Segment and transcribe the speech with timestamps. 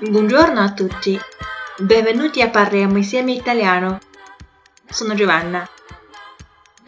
[0.00, 1.20] Buongiorno a tutti,
[1.78, 3.98] benvenuti a parliamo insieme italiano.
[4.88, 5.66] Sono Giovanna，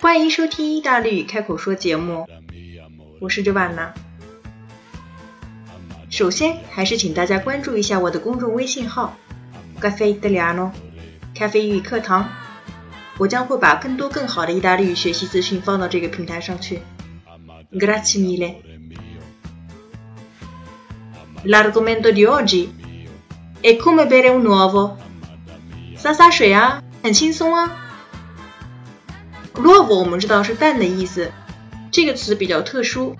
[0.00, 2.26] 欢迎收听意大利语开口说节目，
[3.20, 3.92] 我是 Giovanna。
[6.08, 9.14] 首先，还是请大家关注一下我的公众微信号
[9.78, 10.70] “Caffè Italiano”，
[11.34, 12.26] 咖啡英语课堂。
[13.18, 16.80] 我将会把更多更好的意大利语学习资讯放到这个平台上去。
[17.70, 18.54] Grazie mille.
[21.43, 22.73] L'argomento di oggi
[23.59, 24.97] è come bere un uovo.
[25.97, 27.77] 洒洒水啊，很轻松啊。
[29.55, 31.31] L'uovo 我们知道是蛋的意思，
[31.91, 33.15] 这个词比较特殊，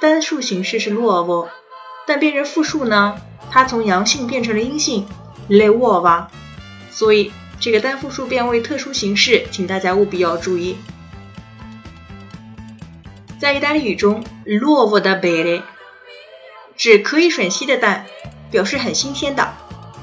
[0.00, 1.48] 单数形式是 l'uovo，
[2.06, 3.16] 但变成复数呢，
[3.50, 5.06] 它从阳性变成了阴性
[5.48, 6.26] le uova，
[6.90, 7.32] 所以。
[7.62, 10.76] 这个单复数变为特殊形式，请大家务必要注意。
[13.38, 15.60] 在意大利语中，l'uovo da bere
[16.80, 18.06] 指可以吮吸的蛋，
[18.50, 19.52] 表示很新鲜的。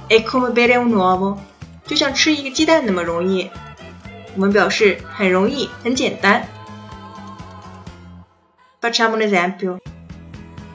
[0.10, 1.40] è come bere un uovo，
[1.88, 3.50] 就像吃一个鸡蛋那么容易。
[4.36, 6.46] 我们表示很容易，很简单。
[8.80, 9.80] Facciamo un esempio.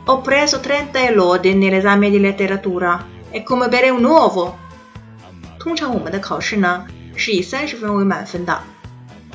[0.06, 2.98] Ho preso trenta e lode nell'esame di letteratura.
[3.30, 4.54] è come bere un uovo.
[5.60, 8.60] 通常我们的考试呢是以三十分为满分的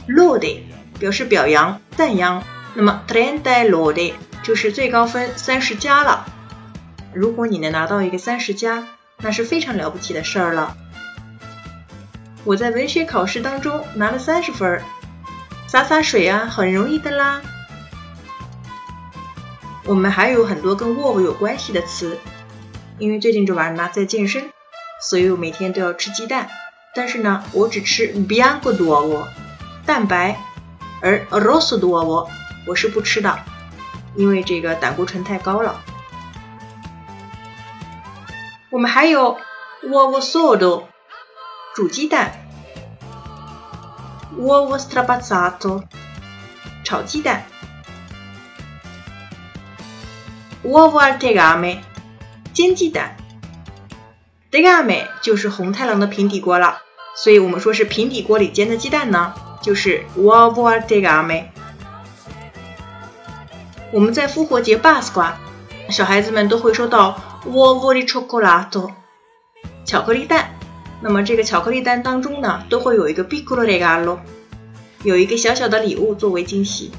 [0.10, 0.60] ，lode
[1.00, 2.44] 表示表扬、赞扬，
[2.74, 4.12] 那么 trenta lode
[4.44, 6.26] 就是最高分三十加了。
[7.18, 8.88] 如果你能拿到一个三十加，
[9.18, 10.78] 那是非常了不起的事儿了。
[12.44, 14.84] 我在文学考试当中拿了三十分，
[15.68, 17.42] 洒洒水啊，很容易的啦。
[19.84, 22.20] 我们还有很多跟 wolf 有关系的词，
[23.00, 24.52] 因为最近这玩意儿呢在健身。
[25.02, 26.48] 所以我每天都要吃鸡蛋，
[26.94, 29.26] 但是呢，我只吃 bianco d'uovo
[29.88, 30.38] 蛋白，
[31.02, 32.30] 而 rosso d'uovo
[32.68, 33.40] 我是不吃的，
[34.16, 35.82] 因为这个胆固醇太高了。
[38.70, 39.38] 我们还有
[39.82, 40.90] w a w a s o d o
[41.74, 42.34] 煮鸡蛋。
[44.36, 45.84] w a w s t r a b a z a t o
[46.84, 47.44] 炒鸡蛋。
[50.64, 51.80] w a w a t e g a m e
[52.54, 53.16] 煎鸡蛋。
[54.52, 56.80] Tegame 就是红太狼的平底锅了，
[57.16, 61.46] 所以我们说是平底锅里煎的鸡蛋呢，就是 w a w a t e g a m e
[63.94, 65.38] 我们在复活节 b a s q u a
[65.90, 68.92] 小孩子们都会收到 uovo di cioccolato，
[69.86, 70.50] 巧克力蛋。
[71.02, 74.18] 那么这个巧克力蛋当中呢，都会有一个 piccolo regalo，
[75.04, 76.92] 有一个小小的礼物作为惊喜。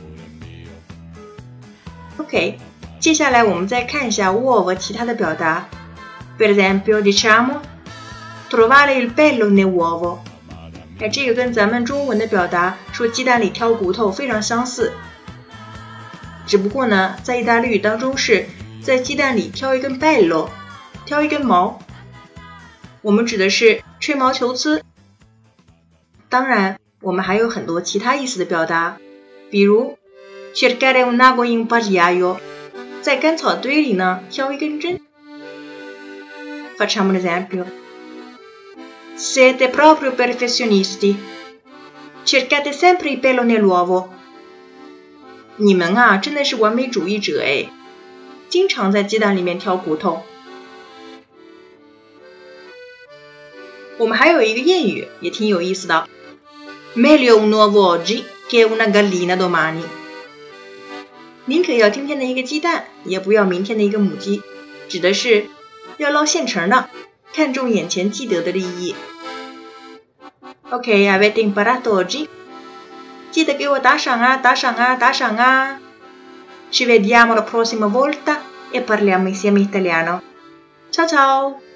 [2.17, 2.59] OK，
[3.01, 5.67] 接下来我们再看一下 uovo 其他的表达。
[6.39, 7.61] Per esempio, diciamo
[8.49, 10.19] trovare il pelo nell'uovo。
[11.01, 14.93] 哎，这个跟咱们中文的表达说鸡蛋里挑骨头非常相似，
[16.47, 18.47] 只不过呢，在意大利语当中是
[18.83, 20.49] 在鸡蛋里挑一根 pelo，
[21.05, 21.81] 挑一根毛。
[23.03, 24.83] 我们指的是吹毛求疵。
[26.29, 28.99] 当然，我们还有很多其他意思的表达，
[29.51, 29.99] 比如
[30.55, 32.39] cercare un ago in pagliaio，
[33.03, 35.01] 在干草堆里呢挑一根针。
[36.79, 37.65] Facciamo un esempio.
[39.17, 41.17] Siete proprio perfezionisti.
[42.25, 44.09] Cercate sempre il pelo nell'uovo.
[45.57, 47.69] 你们啊，真的是完美主义者哎，
[48.49, 50.23] 经常在鸡蛋里面挑骨头。
[53.99, 56.09] 我们还有一个谚语，也挺有意思的
[56.95, 59.83] ：Meglio un uovo oggi che una gallina domani。
[61.47, 64.43] 宁可要今天的一个鸡蛋，也不要明天的一个母鸡，
[64.89, 65.47] 指的是。
[65.97, 66.89] 要捞现成的，
[67.33, 68.95] 看重眼前既得的利益。
[70.71, 72.29] OK，avete imparato oggi？
[73.33, 75.81] 记得给我打赏啊，打赏啊，打赏啊
[76.69, 81.68] ！Ci vediamo la prossima volta e parliamo insieme italiano。Ciao ciao！